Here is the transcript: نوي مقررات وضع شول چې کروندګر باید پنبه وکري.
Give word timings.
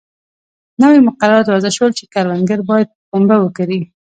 نوي 0.81 0.99
مقررات 1.07 1.47
وضع 1.49 1.71
شول 1.77 1.91
چې 1.97 2.03
کروندګر 2.13 2.59
باید 2.69 2.89
پنبه 3.09 3.35
وکري. 3.39 3.79